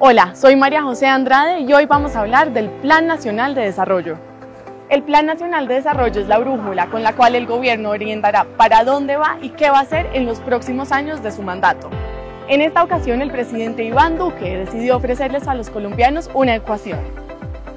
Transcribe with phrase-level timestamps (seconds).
[0.00, 4.16] Hola, soy María José Andrade y hoy vamos a hablar del Plan Nacional de Desarrollo.
[4.88, 8.84] El Plan Nacional de Desarrollo es la brújula con la cual el gobierno orientará para
[8.84, 11.90] dónde va y qué va a hacer en los próximos años de su mandato.
[12.46, 17.00] En esta ocasión, el presidente Iván Duque decidió ofrecerles a los colombianos una ecuación.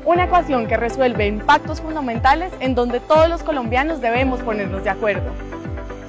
[0.05, 5.31] Una ecuación que resuelve impactos fundamentales en donde todos los colombianos debemos ponernos de acuerdo.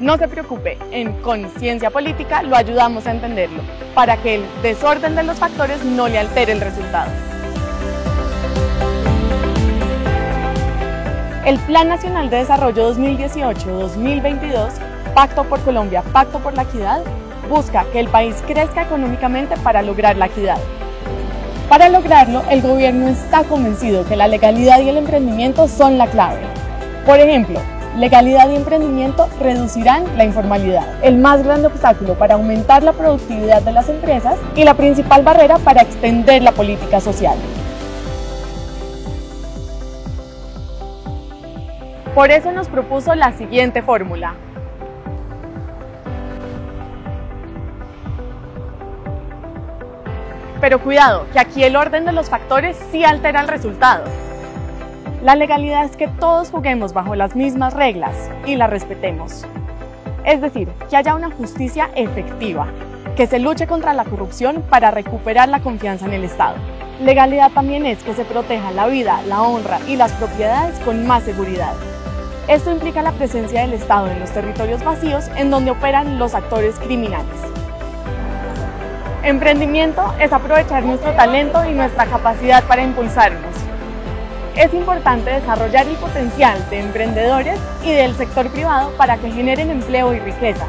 [0.03, 3.62] No se preocupe, en Conciencia Política lo ayudamos a entenderlo,
[3.95, 7.09] para que el desorden de los factores no le altere el resultado.
[11.45, 14.70] El Plan Nacional de Desarrollo 2018-2022,
[15.15, 17.05] Pacto por Colombia, Pacto por la Equidad,
[17.48, 20.59] busca que el país crezca económicamente para lograr la equidad.
[21.69, 26.41] Para lograrlo, el gobierno está convencido que la legalidad y el emprendimiento son la clave.
[27.07, 27.60] Por ejemplo,
[27.96, 33.73] legalidad y emprendimiento reducirán la informalidad, el más grande obstáculo para aumentar la productividad de
[33.73, 37.37] las empresas y la principal barrera para extender la política social.
[42.15, 44.35] Por eso nos propuso la siguiente fórmula.
[50.60, 54.04] Pero cuidado, que aquí el orden de los factores sí altera el resultado.
[55.23, 58.12] La legalidad es que todos juguemos bajo las mismas reglas
[58.45, 59.46] y las respetemos.
[60.24, 62.66] Es decir, que haya una justicia efectiva,
[63.16, 66.56] que se luche contra la corrupción para recuperar la confianza en el Estado.
[67.00, 71.22] Legalidad también es que se proteja la vida, la honra y las propiedades con más
[71.22, 71.75] seguridad.
[72.48, 76.81] Esto implica la presencia del Estado en los territorios vacíos en donde operan los actores
[76.81, 77.38] criminales.
[79.22, 83.51] Emprendimiento es aprovechar nuestro talento y nuestra capacidad para impulsarnos.
[84.56, 90.12] Es importante desarrollar el potencial de emprendedores y del sector privado para que generen empleo
[90.12, 90.66] y riqueza.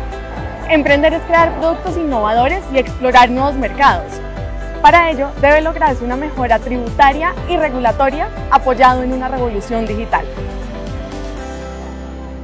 [0.69, 4.05] Emprender es crear productos innovadores y explorar nuevos mercados.
[4.81, 10.25] Para ello, debe lograrse una mejora tributaria y regulatoria apoyado en una revolución digital.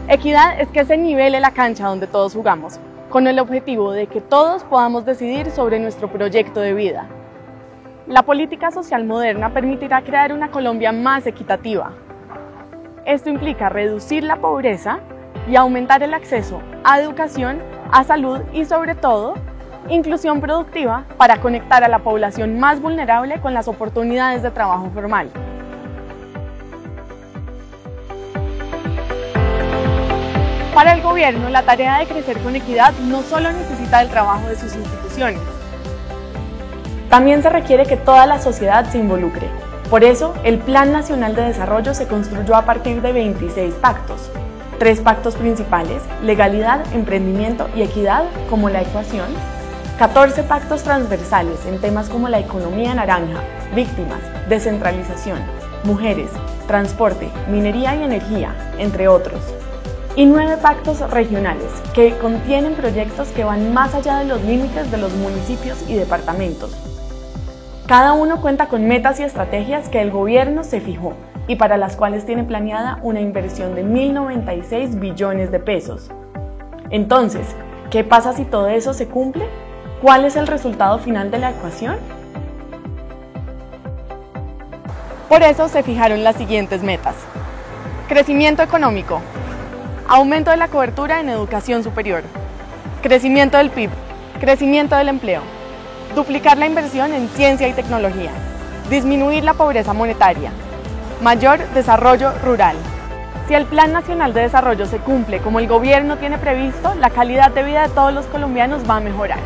[0.09, 2.79] Equidad es que se nivele la cancha donde todos jugamos,
[3.09, 7.07] con el objetivo de que todos podamos decidir sobre nuestro proyecto de vida.
[8.09, 11.91] La política social moderna permitirá crear una Colombia más equitativa.
[13.05, 14.97] Esto implica reducir la pobreza
[15.47, 17.59] y aumentar el acceso a educación,
[17.91, 19.35] a salud y sobre todo,
[19.89, 25.29] inclusión productiva para conectar a la población más vulnerable con las oportunidades de trabajo formal.
[30.73, 34.55] Para el gobierno, la tarea de crecer con equidad no solo necesita el trabajo de
[34.55, 35.41] sus instituciones,
[37.09, 39.47] también se requiere que toda la sociedad se involucre.
[39.89, 44.29] Por eso, el Plan Nacional de Desarrollo se construyó a partir de 26 pactos.
[44.77, 49.27] Tres pactos principales, legalidad, emprendimiento y equidad, como la ecuación.
[49.97, 53.41] 14 pactos transversales en temas como la economía naranja,
[53.75, 55.39] víctimas, descentralización,
[55.83, 56.29] mujeres,
[56.67, 59.41] transporte, minería y energía, entre otros
[60.15, 64.97] y nueve pactos regionales que contienen proyectos que van más allá de los límites de
[64.97, 66.71] los municipios y departamentos.
[67.89, 71.13] Cada uno cuenta con metas y estrategias que el gobierno se fijó
[71.47, 76.11] y para las cuales tiene planeada una inversión de 1.096 billones de pesos.
[76.91, 77.55] Entonces,
[77.89, 79.47] ¿qué pasa si todo eso se cumple?
[80.03, 81.97] ¿Cuál es el resultado final de la ecuación?
[85.27, 87.15] Por eso se fijaron las siguientes metas.
[88.07, 89.19] Crecimiento económico,
[90.07, 92.21] Aumento de la cobertura en educación superior.
[93.01, 93.89] Crecimiento del PIB.
[94.39, 95.41] Crecimiento del empleo.
[96.15, 98.31] Duplicar la inversión en ciencia y tecnología.
[98.89, 100.51] Disminuir la pobreza monetaria.
[101.21, 102.75] Mayor desarrollo rural.
[103.47, 107.51] Si el Plan Nacional de Desarrollo se cumple como el gobierno tiene previsto, la calidad
[107.51, 109.37] de vida de todos los colombianos va a mejorar.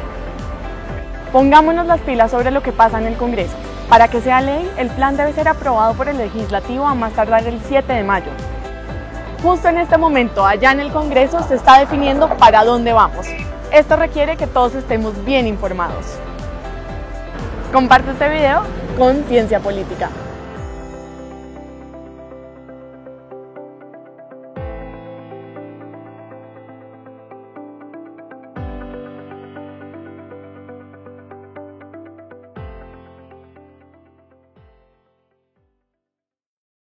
[1.33, 3.55] Pongámonos las pilas sobre lo que pasa en el Congreso.
[3.89, 7.45] Para que sea ley, el plan debe ser aprobado por el legislativo a más tardar
[7.45, 8.31] el 7 de mayo.
[9.41, 13.27] Justo en este momento, allá en el Congreso, se está definiendo para dónde vamos.
[13.71, 16.05] Esto requiere que todos estemos bien informados.
[17.73, 18.61] Comparte este video
[18.99, 20.11] con Ciencia Política.